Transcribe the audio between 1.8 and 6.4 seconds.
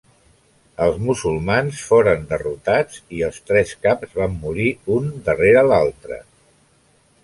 foren derrotats i els tres caps van morir un darrer l'altra.